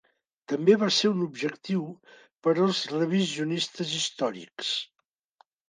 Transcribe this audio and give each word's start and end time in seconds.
També 0.53 0.77
va 0.83 0.87
ser 0.95 1.11
un 1.15 1.19
objectiu 1.25 1.83
per 2.47 2.55
als 2.65 2.81
revisionistes 2.95 3.95
històrics. 4.01 4.75